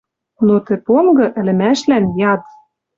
Но 0.45 0.55
тӹ 0.65 0.73
понгы 0.85 1.27
ӹлӹмӓшлӓн— 1.39 2.05
яд. 2.33 2.41